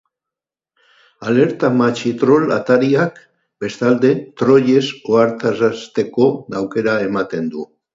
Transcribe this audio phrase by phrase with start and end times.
[1.31, 3.21] Alerta machitroll atariak,
[3.67, 4.85] bestalde, trollez
[5.15, 6.31] ohartarazteko
[6.65, 7.73] aukera ematen du.